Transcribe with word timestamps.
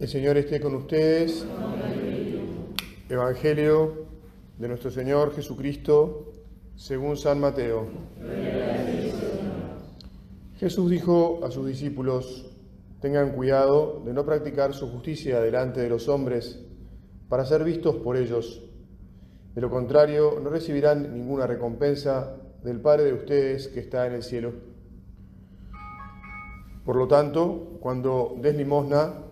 El 0.00 0.08
Señor 0.08 0.36
esté 0.36 0.60
con 0.60 0.74
ustedes. 0.74 1.46
Evangelio 3.08 4.06
de 4.58 4.66
nuestro 4.66 4.90
Señor 4.90 5.32
Jesucristo 5.32 6.32
según 6.74 7.16
San 7.16 7.38
Mateo. 7.38 7.86
Jesús 10.56 10.90
dijo 10.90 11.44
a 11.44 11.50
sus 11.52 11.68
discípulos, 11.68 12.50
tengan 13.00 13.36
cuidado 13.36 14.02
de 14.04 14.12
no 14.12 14.24
practicar 14.26 14.74
su 14.74 14.90
justicia 14.90 15.40
delante 15.40 15.80
de 15.80 15.88
los 15.88 16.08
hombres 16.08 16.58
para 17.28 17.46
ser 17.46 17.62
vistos 17.62 17.94
por 17.94 18.16
ellos. 18.16 18.64
De 19.54 19.60
lo 19.60 19.70
contrario, 19.70 20.40
no 20.42 20.50
recibirán 20.50 21.14
ninguna 21.14 21.46
recompensa 21.46 22.34
del 22.64 22.80
Padre 22.80 23.04
de 23.04 23.12
ustedes 23.12 23.68
que 23.68 23.78
está 23.78 24.08
en 24.08 24.14
el 24.14 24.24
cielo. 24.24 24.54
Por 26.84 26.96
lo 26.96 27.06
tanto, 27.06 27.78
cuando 27.80 28.34
des 28.40 28.56
limosna, 28.56 29.23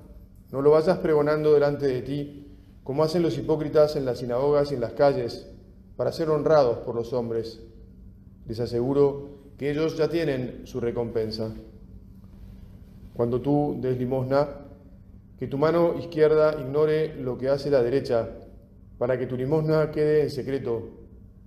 no 0.53 0.61
lo 0.61 0.71
vayas 0.71 0.99
pregonando 0.99 1.55
delante 1.55 1.87
de 1.87 2.03
ti, 2.03 2.47
como 2.85 3.03
hacen 3.03 3.23
los 3.23 3.39
hipócritas 3.39 3.97
en 3.97 4.05
las 4.05 4.19
sinagogas 4.19 4.71
y 4.71 4.75
en 4.75 4.83
las 4.83 4.93
calles, 4.93 5.51
para 5.97 6.13
ser 6.13 6.29
honrados 6.29 6.79
por 6.79 6.95
los 6.95 7.15
hombres. 7.15 7.63
Les 8.47 8.61
aseguro 8.61 9.31
que 9.57 9.71
ellos 9.71 9.97
ya 9.97 10.09
tienen 10.09 10.67
su 10.67 10.79
recompensa. 10.79 11.55
Cuando 13.15 13.41
tú 13.41 13.79
des 13.81 13.99
limosna, 13.99 14.49
que 15.39 15.47
tu 15.47 15.57
mano 15.57 15.95
izquierda 15.99 16.61
ignore 16.61 17.17
lo 17.17 17.39
que 17.39 17.49
hace 17.49 17.71
la 17.71 17.83
derecha, 17.83 18.29
para 18.99 19.19
que 19.19 19.27
tu 19.27 19.37
limosna 19.39 19.91
quede 19.91 20.23
en 20.23 20.31
secreto, 20.31 20.91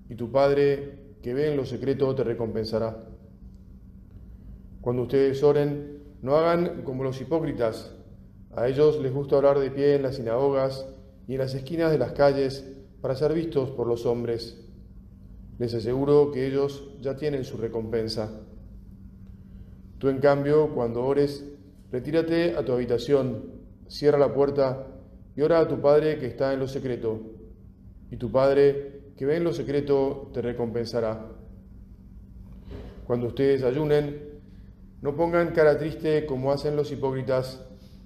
y 0.09 0.15
tu 0.15 0.31
Padre 0.31 1.17
que 1.21 1.33
ve 1.35 1.51
en 1.51 1.57
lo 1.57 1.65
secreto 1.65 2.15
te 2.15 2.23
recompensará. 2.23 3.05
Cuando 4.81 5.03
ustedes 5.03 5.43
oren, 5.43 5.99
no 6.23 6.35
hagan 6.37 6.81
como 6.83 7.03
los 7.03 7.21
hipócritas 7.21 7.95
a 8.55 8.67
ellos 8.69 9.01
les 9.01 9.13
gusta 9.13 9.35
hablar 9.35 9.59
de 9.59 9.69
pie 9.69 9.95
en 9.95 10.03
las 10.03 10.15
sinagogas 10.15 10.85
y 11.27 11.33
en 11.33 11.39
las 11.39 11.53
esquinas 11.53 11.91
de 11.91 11.97
las 11.97 12.13
calles 12.13 12.65
para 13.01 13.15
ser 13.15 13.33
vistos 13.33 13.69
por 13.71 13.85
los 13.85 14.05
hombres. 14.05 14.65
Les 15.59 15.73
aseguro 15.73 16.31
que 16.31 16.47
ellos 16.47 16.89
ya 17.01 17.15
tienen 17.15 17.43
su 17.43 17.57
recompensa. 17.57 18.31
Tú, 19.97 20.07
en 20.09 20.19
cambio, 20.19 20.73
cuando 20.73 21.03
ores, 21.03 21.45
retírate 21.91 22.55
a 22.55 22.63
tu 22.63 22.71
habitación, 22.71 23.51
cierra 23.87 24.17
la 24.17 24.33
puerta 24.33 24.87
y 25.35 25.41
ora 25.41 25.59
a 25.59 25.67
tu 25.67 25.81
Padre 25.81 26.17
que 26.17 26.27
está 26.27 26.53
en 26.53 26.59
lo 26.59 26.67
secreto. 26.67 27.19
Y 28.09 28.17
tu 28.17 28.31
Padre 28.31 29.11
que 29.17 29.25
ve 29.25 29.37
en 29.37 29.43
lo 29.43 29.53
secreto 29.53 30.29
te 30.33 30.41
recompensará. 30.41 31.25
Cuando 33.05 33.27
ustedes 33.27 33.63
ayunen, 33.63 34.39
no 35.01 35.15
pongan 35.15 35.51
cara 35.51 35.77
triste 35.77 36.25
como 36.25 36.51
hacen 36.51 36.75
los 36.75 36.91
hipócritas 36.91 37.61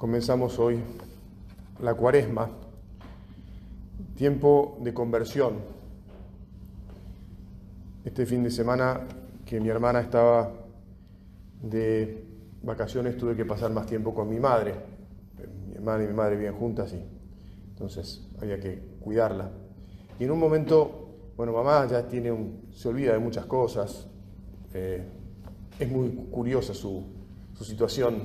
Comenzamos 0.00 0.58
hoy 0.58 0.78
la 1.82 1.92
cuaresma, 1.92 2.48
tiempo 4.16 4.78
de 4.80 4.94
conversión. 4.94 5.56
Este 8.02 8.24
fin 8.24 8.42
de 8.42 8.50
semana 8.50 9.02
que 9.44 9.60
mi 9.60 9.68
hermana 9.68 10.00
estaba 10.00 10.52
de 11.60 12.24
vacaciones 12.62 13.18
tuve 13.18 13.36
que 13.36 13.44
pasar 13.44 13.72
más 13.72 13.84
tiempo 13.84 14.14
con 14.14 14.30
mi 14.30 14.40
madre. 14.40 14.74
Mi 15.68 15.74
hermana 15.74 16.04
y 16.04 16.06
mi 16.06 16.14
madre 16.14 16.36
viven 16.36 16.54
juntas 16.54 16.94
y 16.94 17.04
entonces 17.68 18.26
había 18.40 18.58
que 18.58 18.82
cuidarla. 19.00 19.50
Y 20.18 20.24
en 20.24 20.30
un 20.30 20.38
momento, 20.38 21.10
bueno, 21.36 21.52
mamá 21.52 21.86
ya 21.86 22.08
tiene 22.08 22.32
un, 22.32 22.70
se 22.72 22.88
olvida 22.88 23.12
de 23.12 23.18
muchas 23.18 23.44
cosas, 23.44 24.06
eh, 24.72 25.04
es 25.78 25.90
muy 25.90 26.08
curiosa 26.30 26.72
su, 26.72 27.04
su 27.52 27.64
situación 27.64 28.22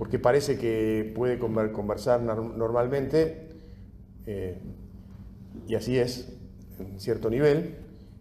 porque 0.00 0.18
parece 0.18 0.56
que 0.56 1.12
puede 1.14 1.38
conversar 1.38 2.22
normalmente, 2.22 3.50
eh, 4.24 4.58
y 5.68 5.74
así 5.74 5.98
es, 5.98 6.26
en 6.78 6.98
cierto 6.98 7.28
nivel, 7.28 7.76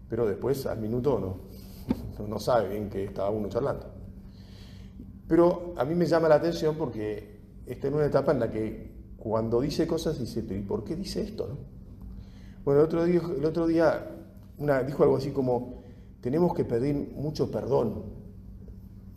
pero 0.09 0.27
después 0.27 0.65
al 0.65 0.81
minuto 0.81 1.17
no, 1.21 2.27
no 2.27 2.37
sabe 2.37 2.67
bien 2.67 2.89
que 2.89 3.05
estaba 3.05 3.29
uno 3.29 3.47
charlando. 3.47 3.85
Pero 5.25 5.73
a 5.77 5.85
mí 5.85 5.95
me 5.95 6.05
llama 6.05 6.27
la 6.27 6.35
atención 6.35 6.75
porque 6.75 7.39
está 7.65 7.87
en 7.87 7.93
una 7.93 8.07
etapa 8.07 8.33
en 8.33 8.41
la 8.41 8.51
que 8.51 8.91
cuando 9.15 9.61
dice 9.61 9.87
cosas 9.87 10.19
dice, 10.19 10.41
¿y 10.41 10.61
por 10.63 10.83
qué 10.83 10.97
dice 10.97 11.21
esto? 11.21 11.47
Bueno, 12.65 12.81
el 12.81 12.87
otro 12.87 13.05
día, 13.05 13.21
el 13.37 13.45
otro 13.45 13.67
día 13.67 14.05
una, 14.57 14.83
dijo 14.83 15.03
algo 15.03 15.15
así 15.15 15.31
como, 15.31 15.81
tenemos 16.19 16.53
que 16.53 16.65
pedir 16.65 17.13
mucho 17.15 17.49
perdón 17.49 18.18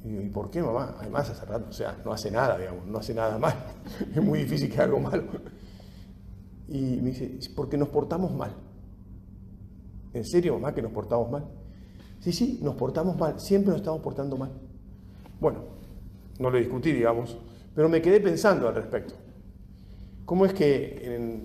y 0.04 0.28
¿por 0.30 0.50
qué 0.50 0.62
mamá? 0.62 0.96
Además 0.98 1.30
hace 1.30 1.46
rato, 1.46 1.66
o 1.70 1.72
sea, 1.72 1.96
no 2.04 2.12
hace 2.12 2.30
nada, 2.30 2.58
digamos, 2.58 2.86
no 2.86 2.98
hace 2.98 3.14
nada 3.14 3.38
mal. 3.38 3.54
es 4.14 4.22
muy 4.22 4.40
difícil 4.40 4.68
que 4.68 4.74
haga 4.74 4.84
algo 4.84 5.00
malo. 5.00 5.24
Y 6.68 7.00
me 7.00 7.10
dice, 7.10 7.38
porque 7.54 7.76
nos 7.76 7.88
portamos 7.88 8.32
mal. 8.34 8.52
¿En 10.12 10.24
serio, 10.24 10.54
mamá, 10.54 10.74
que 10.74 10.82
nos 10.82 10.92
portamos 10.92 11.30
mal? 11.30 11.44
Sí, 12.18 12.32
sí, 12.32 12.58
nos 12.62 12.74
portamos 12.74 13.16
mal, 13.16 13.38
siempre 13.38 13.70
nos 13.70 13.80
estamos 13.80 14.00
portando 14.00 14.36
mal. 14.36 14.50
Bueno, 15.40 15.60
no 16.38 16.50
lo 16.50 16.58
discutí, 16.58 16.92
digamos, 16.92 17.38
pero 17.74 17.88
me 17.88 18.02
quedé 18.02 18.20
pensando 18.20 18.68
al 18.68 18.74
respecto. 18.74 19.14
¿Cómo 20.24 20.46
es 20.46 20.52
que 20.52 21.40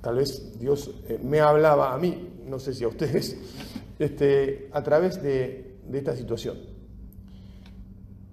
tal 0.00 0.16
vez 0.16 0.58
Dios 0.58 0.94
eh, 1.08 1.20
me 1.22 1.40
hablaba 1.40 1.94
a 1.94 1.98
mí, 1.98 2.40
no 2.46 2.58
sé 2.58 2.74
si 2.74 2.84
a 2.84 2.88
ustedes, 2.88 3.36
este, 3.98 4.68
a 4.72 4.82
través 4.82 5.22
de, 5.22 5.78
de 5.86 5.98
esta 5.98 6.16
situación? 6.16 6.79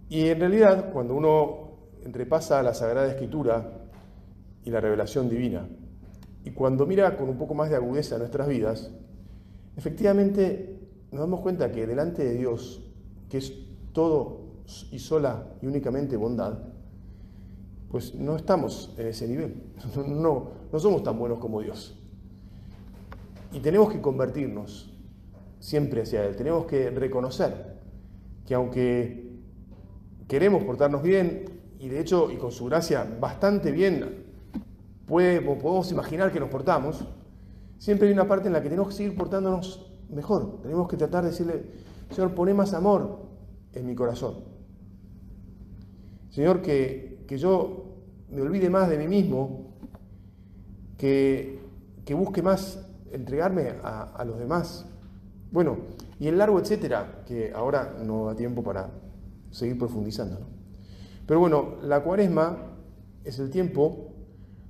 Y 0.09 0.28
en 0.28 0.40
realidad, 0.40 0.91
cuando 0.91 1.16
uno 1.16 1.68
entrepasa 2.06 2.63
la 2.63 2.73
Sagrada 2.73 3.07
Escritura 3.07 3.90
y 4.63 4.69
la 4.69 4.79
revelación 4.79 5.29
divina, 5.29 5.68
y 6.44 6.51
cuando 6.51 6.85
mira 6.85 7.18
con 7.18 7.28
un 7.28 7.38
poco 7.38 7.53
más 7.53 7.69
de 7.69 7.75
agudeza 7.75 8.18
nuestras 8.18 8.47
vidas, 8.47 8.90
efectivamente 9.75 10.79
nos 11.12 11.22
damos 11.22 11.41
cuenta 11.41 11.72
que 11.72 11.85
delante 11.85 12.23
de 12.23 12.35
Dios, 12.35 12.81
que 13.29 13.38
es 13.40 13.53
todo 13.91 14.47
y 14.91 15.00
sola 15.00 15.45
y 15.62 15.66
únicamente 15.66 16.16
bondad, 16.16 16.57
pues 17.89 18.16
no 18.16 18.35
estamos 18.35 18.94
en 18.97 19.07
ese 19.07 19.28
nivel, 19.28 19.62
no, 20.07 20.51
no 20.72 20.79
somos 20.79 21.03
tan 21.03 21.19
buenos 21.19 21.39
como 21.39 21.62
Dios. 21.62 21.97
Y 23.51 23.59
tenemos 23.59 23.91
que 23.91 24.01
convertirnos 24.01 24.94
siempre 25.59 26.03
hacia 26.03 26.25
Él, 26.25 26.35
tenemos 26.35 26.66
que 26.66 26.89
reconocer 26.91 27.78
que 28.45 28.56
aunque 28.56 29.26
queremos 30.27 30.63
portarnos 30.63 31.01
bien 31.03 31.45
y 31.79 31.89
de 31.89 31.99
hecho, 31.99 32.31
y 32.31 32.38
con 32.38 32.51
su 32.51 32.65
gracia, 32.65 33.07
bastante 33.19 33.71
bien, 33.71 34.25
podemos 35.05 35.91
imaginar 35.91 36.31
que 36.31 36.39
nos 36.39 36.49
portamos, 36.49 37.05
siempre 37.77 38.07
hay 38.07 38.13
una 38.13 38.27
parte 38.27 38.47
en 38.47 38.53
la 38.53 38.61
que 38.61 38.69
tenemos 38.69 38.89
que 38.89 38.95
seguir 38.95 39.15
portándonos 39.15 39.91
mejor. 40.09 40.61
Tenemos 40.61 40.88
que 40.88 40.97
tratar 40.97 41.23
de 41.23 41.29
decirle, 41.29 41.65
Señor, 42.09 42.33
pone 42.33 42.53
más 42.53 42.73
amor 42.73 43.27
en 43.73 43.85
mi 43.85 43.95
corazón. 43.95 44.43
Señor, 46.29 46.62
que, 46.62 47.24
que 47.27 47.38
yo 47.38 47.85
me 48.29 48.41
olvide 48.41 48.69
más 48.69 48.89
de 48.89 48.97
mí 48.97 49.07
mismo, 49.07 49.74
que, 50.97 51.59
que 52.06 52.13
busque 52.13 52.41
más 52.41 52.85
entregarme 53.12 53.75
a, 53.83 54.03
a 54.15 54.25
los 54.25 54.39
demás. 54.39 54.85
Bueno, 55.51 55.77
y 56.19 56.27
el 56.27 56.38
largo 56.38 56.59
etcétera, 56.59 57.24
que 57.25 57.53
ahora 57.53 57.95
no 58.03 58.25
da 58.25 58.35
tiempo 58.35 58.63
para, 58.63 58.89
seguir 59.51 59.77
profundizando. 59.77 60.39
Pero 61.25 61.39
bueno, 61.39 61.75
la 61.83 62.03
cuaresma 62.03 62.57
es 63.23 63.39
el 63.39 63.49
tiempo 63.49 64.13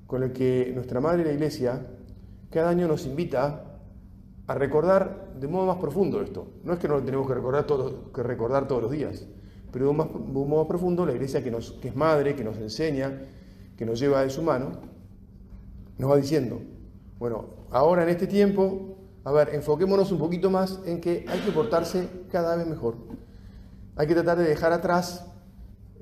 con 0.08 0.24
el 0.24 0.32
que 0.32 0.72
nuestra 0.74 1.00
Madre 1.00 1.24
la 1.24 1.34
Iglesia 1.34 1.86
cada 2.50 2.70
año 2.70 2.88
nos 2.88 3.06
invita 3.06 3.64
a 4.48 4.54
recordar 4.56 5.34
de 5.40 5.48
modo 5.48 5.66
más 5.68 5.78
profundo 5.78 6.22
esto. 6.22 6.48
No 6.64 6.74
es 6.74 6.80
que 6.80 6.88
no 6.88 6.96
lo 6.96 7.04
tenemos 7.04 7.28
que 7.28 7.34
recordar, 7.34 7.68
todo, 7.68 8.12
que 8.12 8.24
recordar 8.24 8.68
todos 8.68 8.82
los 8.82 8.92
días, 8.92 9.28
pero 9.72 9.86
de 9.86 9.92
un, 9.92 9.98
modo 9.98 10.46
más 10.46 10.68
profundo 10.68 11.06
la 11.06 11.12
Iglesia 11.12 11.44
que, 11.44 11.56
que 11.82 11.88
es 11.90 11.96
madre, 11.96 12.36
que 12.36 12.44
nos 12.44 12.58
enseña, 12.58 13.22
que 13.78 13.86
nos 13.86 14.00
lleva 14.00 14.22
de 14.22 14.30
su 14.30 14.42
mano, 14.42 14.72
nos 15.98 16.10
va 16.10 16.16
diciendo, 16.16 16.60
bueno, 17.20 17.46
ahora 17.70 18.04
en 18.04 18.10
este 18.10 18.26
tiempo, 18.26 18.98
a 19.24 19.32
ver, 19.32 19.50
enfoquémonos 19.54 20.12
un 20.12 20.20
poquito 20.20 20.50
más 20.50 20.80
en 20.86 21.02
que 21.02 21.26
hay 21.28 21.40
que 21.42 21.52
portarse 21.52 22.08
cada 22.32 22.56
vez 22.56 22.66
mejor 22.66 22.96
Hay 23.98 24.06
que 24.06 24.14
tratar 24.14 24.38
de 24.38 24.44
dejar 24.44 24.74
atrás, 24.74 25.26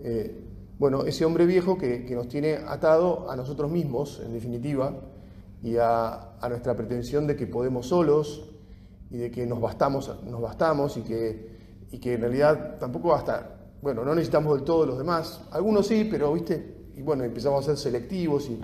eh, 0.04 0.44
bueno, 0.78 1.06
ese 1.06 1.24
hombre 1.24 1.46
viejo 1.46 1.78
que, 1.78 2.06
nos 2.14 2.28
tiene 2.28 2.56
atado 2.56 3.32
a 3.32 3.38
nosotros 3.38 3.72
mismos, 3.72 4.22
en 4.24 4.34
definitiva, 4.34 4.94
y 5.64 5.78
a, 5.78 6.34
nuestra 6.50 6.76
pretensión 6.76 7.26
de 7.26 7.38
que 7.38 7.48
podemos 7.48 7.88
solos 7.88 8.50
y 9.10 9.18
de 9.18 9.32
que 9.32 9.48
nos 9.48 9.62
bastamos, 9.62 10.12
nos 10.26 10.42
bastamos 10.42 10.98
y 10.98 11.02
que, 11.04 11.56
en 11.90 12.20
realidad 12.20 12.78
tampoco 12.80 13.10
basta, 13.10 13.62
bueno, 13.82 14.04
no 14.04 14.14
necesitamos 14.14 14.58
del 14.58 14.66
todo 14.66 14.86
los 14.86 14.98
demás, 14.98 15.42
algunos 15.52 15.88
sí, 15.88 16.06
pero, 16.12 16.34
viste, 16.34 16.90
y 16.98 17.02
bueno, 17.02 17.24
empezamos 17.24 17.64
a 17.64 17.68
ser 17.68 17.78
selectivos 17.78 18.50
y, 18.50 18.60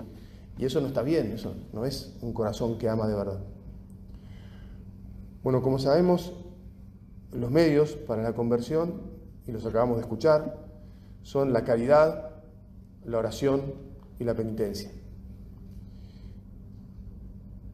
y 0.58 0.66
eso 0.66 0.78
no 0.82 0.88
está 0.88 1.00
bien, 1.00 1.32
eso 1.32 1.54
no 1.72 1.86
es 1.86 2.18
un 2.20 2.34
corazón 2.34 2.76
que 2.76 2.86
ama 2.86 3.08
de 3.08 3.14
verdad. 3.14 3.40
Bueno, 5.42 5.62
como 5.62 5.78
sabemos, 5.78 6.34
los 7.32 7.50
medios 7.50 7.92
para 7.92 8.22
la 8.22 8.34
conversión, 8.34 9.11
y 9.46 9.52
los 9.52 9.66
acabamos 9.66 9.96
de 9.96 10.02
escuchar, 10.02 10.56
son 11.22 11.52
la 11.52 11.64
caridad, 11.64 12.30
la 13.04 13.18
oración 13.18 13.74
y 14.18 14.24
la 14.24 14.34
penitencia. 14.34 14.90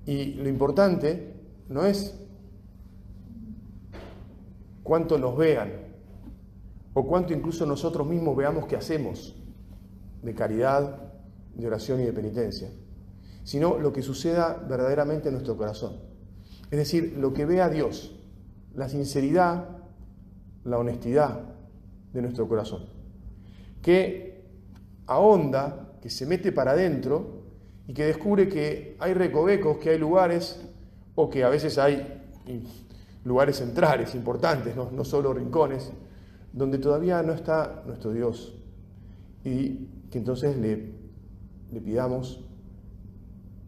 Y 0.07 0.35
lo 0.35 0.49
importante 0.49 1.35
no 1.69 1.85
es 1.85 2.19
cuánto 4.83 5.19
nos 5.19 5.37
vean 5.37 5.71
o 6.95 7.07
cuánto 7.07 7.35
incluso 7.35 7.67
nosotros 7.67 8.07
mismos 8.07 8.35
veamos 8.37 8.67
que 8.67 8.77
hacemos 8.77 9.37
de 10.23 10.35
caridad, 10.35 11.13
de 11.55 11.67
oración 11.67 12.01
y 12.01 12.05
de 12.05 12.13
penitencia, 12.13 12.71
sino 13.45 13.79
lo 13.79 13.93
que 13.93 14.03
suceda 14.03 14.55
verdaderamente 14.69 15.29
en 15.29 15.35
nuestro 15.35 15.57
corazón. 15.57 15.99
Es 16.71 16.79
decir, 16.79 17.17
lo 17.19 17.33
que 17.35 17.45
ve 17.45 17.61
a 17.61 17.69
Dios, 17.69 18.19
la 18.75 18.89
sinceridad, 18.89 19.69
la 20.65 20.79
honestidad 20.79 21.58
de 22.13 22.23
nuestro 22.23 22.49
corazón, 22.49 22.87
que 23.83 24.45
ahonda, 25.07 25.93
que 26.01 26.11
se 26.11 26.27
mete 26.27 26.53
para 26.53 26.73
adentro 26.73 27.43
y 27.87 27.95
que 27.95 28.05
descubre 28.07 28.49
que 28.49 28.97
hay 28.99 29.15
recovecos, 29.15 29.79
que 29.79 29.91
hay 29.91 29.99
lugares, 29.99 30.61
o 31.15 31.29
que 31.29 31.43
a 31.43 31.49
veces 31.49 31.79
hay 31.79 32.23
lugares 33.25 33.57
centrales 33.57 34.15
importantes, 34.15 34.77
no, 34.77 34.91
no 34.91 35.05
solo 35.05 35.33
rincones, 35.33 35.91
donde 36.53 36.79
todavía 36.79 37.23
no 37.23 37.33
está 37.33 37.83
nuestro 37.87 38.13
Dios. 38.13 38.55
Y 39.45 39.89
que 40.11 40.19
entonces 40.19 40.57
le, 40.57 40.93
le 41.73 41.81
pidamos 41.81 42.45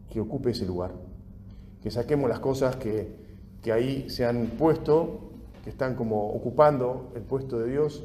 que 0.09 0.19
ocupe 0.19 0.51
ese 0.51 0.65
lugar 0.65 0.91
que 1.81 1.89
saquemos 1.89 2.29
las 2.29 2.39
cosas 2.39 2.75
que, 2.75 3.19
ahí 3.71 4.09
se 4.09 4.25
han 4.25 4.47
puesto, 4.57 5.31
que 5.63 5.69
están 5.69 5.95
como 5.95 6.29
ocupando 6.29 7.11
el 7.15 7.23
puesto 7.23 7.59
de 7.59 7.71
Dios, 7.71 8.03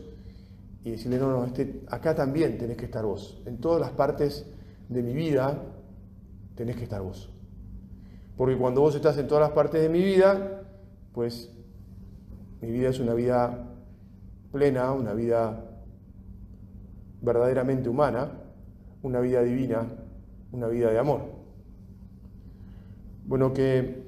y 0.86 0.92
decirle, 0.92 1.18
no, 1.18 1.32
no, 1.32 1.44
este, 1.44 1.82
acá 1.88 2.14
también 2.14 2.58
tenés 2.58 2.76
que 2.76 2.84
estar 2.84 3.04
vos. 3.04 3.42
En 3.44 3.58
todas 3.58 3.80
las 3.80 3.90
partes 3.90 4.46
de 4.88 5.02
mi 5.02 5.14
vida 5.14 5.60
tenés 6.54 6.76
que 6.76 6.84
estar 6.84 7.02
vos. 7.02 7.28
Porque 8.36 8.56
cuando 8.56 8.82
vos 8.82 8.94
estás 8.94 9.18
en 9.18 9.26
todas 9.26 9.42
las 9.42 9.50
partes 9.50 9.82
de 9.82 9.88
mi 9.88 10.00
vida, 10.00 10.62
pues 11.12 11.52
mi 12.60 12.70
vida 12.70 12.90
es 12.90 13.00
una 13.00 13.14
vida 13.14 13.68
plena, 14.52 14.92
una 14.92 15.12
vida 15.12 15.68
verdaderamente 17.20 17.88
humana, 17.88 18.30
una 19.02 19.18
vida 19.18 19.42
divina, 19.42 19.88
una 20.52 20.68
vida 20.68 20.92
de 20.92 21.00
amor. 21.00 21.22
Bueno, 23.24 23.52
que 23.52 24.06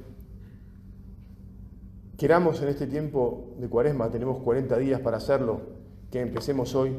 queramos 2.17 2.63
en 2.63 2.69
este 2.69 2.87
tiempo 2.87 3.57
de 3.59 3.69
cuaresma, 3.69 4.09
tenemos 4.11 4.41
40 4.45 4.79
días 4.79 5.01
para 5.01 5.17
hacerlo, 5.17 5.77
que 6.11 6.21
empecemos 6.21 6.75
hoy 6.75 6.97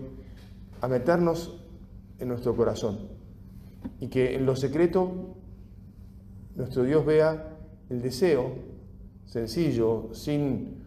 a 0.81 0.87
meternos 0.87 1.59
en 2.19 2.27
nuestro 2.27 2.55
corazón 2.55 3.09
y 3.99 4.07
que 4.07 4.35
en 4.35 4.45
lo 4.45 4.55
secreto 4.55 5.35
nuestro 6.55 6.83
Dios 6.83 7.05
vea 7.05 7.57
el 7.89 8.01
deseo 8.01 8.69
sencillo, 9.25 10.09
sin 10.13 10.83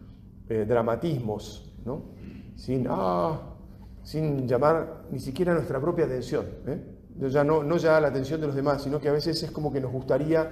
eh, 0.49 0.65
dramatismos, 0.67 1.71
¿no? 1.85 2.03
sin, 2.55 2.85
ah, 2.89 3.39
sin 4.03 4.47
llamar 4.47 5.05
ni 5.11 5.19
siquiera 5.19 5.53
nuestra 5.53 5.79
propia 5.79 6.05
atención. 6.05 6.45
¿eh? 6.67 6.79
Ya 7.29 7.43
no, 7.43 7.63
no 7.63 7.77
ya 7.77 7.99
la 8.01 8.09
atención 8.09 8.41
de 8.41 8.47
los 8.47 8.55
demás, 8.55 8.83
sino 8.83 8.99
que 8.99 9.07
a 9.07 9.13
veces 9.13 9.41
es 9.43 9.51
como 9.51 9.71
que 9.71 9.79
nos 9.79 9.91
gustaría 9.91 10.51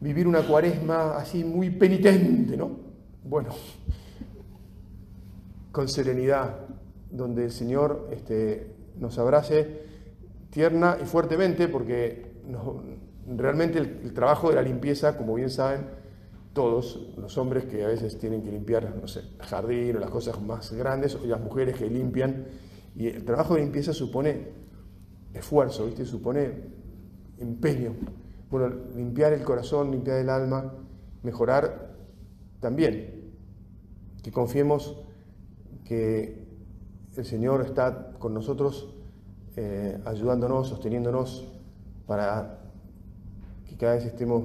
vivir 0.00 0.26
una 0.26 0.42
cuaresma 0.42 1.16
así 1.16 1.44
muy 1.44 1.70
penitente, 1.70 2.56
¿no? 2.56 2.70
Bueno, 3.24 3.50
con 5.72 5.88
serenidad, 5.88 6.66
donde 7.10 7.44
el 7.44 7.50
Señor 7.50 8.08
este, 8.12 8.74
nos 8.98 9.18
abrace 9.18 9.82
tierna 10.50 10.98
y 11.02 11.06
fuertemente, 11.06 11.66
porque 11.68 12.30
realmente 13.26 13.78
el, 13.78 14.12
trabajo 14.12 14.50
de 14.50 14.56
la 14.56 14.62
limpieza, 14.62 15.16
como 15.16 15.34
bien 15.34 15.50
saben, 15.50 15.86
todos 16.52 17.14
los 17.16 17.38
hombres 17.38 17.64
que 17.64 17.82
a 17.82 17.88
veces 17.88 18.18
tienen 18.18 18.42
que 18.42 18.50
limpiar, 18.50 18.94
no 18.94 19.08
sé, 19.08 19.20
el 19.40 19.46
jardín 19.46 19.96
o 19.96 20.00
las 20.00 20.10
cosas 20.10 20.40
más 20.42 20.72
grandes, 20.72 21.14
o 21.14 21.24
las 21.24 21.40
mujeres 21.40 21.76
que 21.76 21.88
limpian, 21.88 22.46
y 22.94 23.08
el 23.08 23.24
trabajo 23.24 23.54
de 23.54 23.62
limpieza 23.62 23.94
supone 23.94 24.48
esfuerzo, 25.32 25.86
¿viste? 25.86 26.04
supone 26.04 26.52
empeño. 27.38 27.94
Bueno, 28.50 28.68
limpiar 28.94 29.32
el 29.32 29.42
corazón, 29.42 29.90
limpiar 29.90 30.18
el 30.18 30.28
alma, 30.28 30.74
mejorar 31.22 31.96
también. 32.60 33.32
Que 34.22 34.30
confiemos 34.30 35.01
que 35.92 36.38
el 37.18 37.24
Señor 37.26 37.60
está 37.60 38.14
con 38.18 38.32
nosotros, 38.32 38.94
eh, 39.56 40.00
ayudándonos, 40.06 40.68
sosteniéndonos 40.68 41.46
para 42.06 42.60
que 43.68 43.76
cada 43.76 43.96
vez 43.96 44.06
estemos 44.06 44.42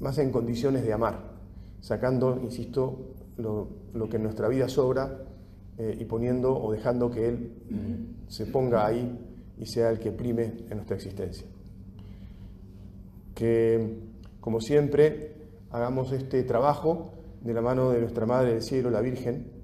más 0.00 0.18
en 0.18 0.32
condiciones 0.32 0.82
de 0.82 0.92
amar, 0.92 1.20
sacando, 1.80 2.36
insisto, 2.42 3.14
lo, 3.36 3.68
que 4.10 4.16
en 4.16 4.24
nuestra 4.24 4.48
vida 4.48 4.68
sobra 4.68 5.20
eh, 5.78 5.96
y 6.00 6.04
poniendo 6.04 6.60
o 6.60 6.72
dejando 6.72 7.08
que 7.08 7.28
Él 7.28 7.52
se 8.26 8.46
ponga 8.46 8.84
ahí 8.86 9.16
y 9.56 9.66
sea 9.66 9.90
el 9.90 10.00
que 10.00 10.10
prime 10.10 10.64
en 10.68 10.78
nuestra 10.78 10.96
existencia. 10.96 11.46
Que, 13.36 14.00
como 14.40 14.60
siempre, 14.60 15.36
hagamos 15.70 16.10
este 16.10 16.42
trabajo 16.42 17.12
de 17.40 17.54
la 17.54 17.60
mano 17.60 17.90
de 17.90 18.00
nuestra 18.00 18.26
Madre 18.26 18.54
del 18.54 18.62
Cielo, 18.62 18.90
la 18.90 19.00
Virgen, 19.00 19.54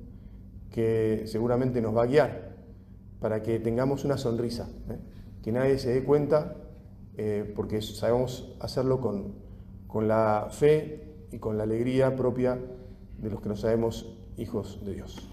que 0.73 1.25
seguramente 1.27 1.81
nos 1.81 1.97
va 1.97 2.05
a 2.05 2.07
guiar 2.07 2.53
para 3.21 3.43
que 3.43 3.61
tengamos 3.61 4.05
una 4.05 4.19
sonrisa, 4.19 4.69
¿eh? 4.91 4.99
que 5.43 5.53
nadie 5.53 5.79
se 5.79 5.93
dé 5.93 6.03
cuenta, 6.03 6.57
eh, 7.17 7.53
porque 7.55 7.81
sabemos 7.83 8.57
hacerlo 8.59 9.01
con, 9.01 9.35
con 9.87 10.09
la 10.09 10.49
fe 10.51 11.27
y 11.31 11.39
con 11.39 11.57
la 11.57 11.65
alegría 11.65 12.17
propia 12.17 12.59
de 13.19 13.31
los 13.31 13.41
que 13.41 13.49
nos 13.49 13.61
sabemos 13.61 14.19
hijos 14.37 14.85
de 14.85 14.95
Dios. 14.95 15.32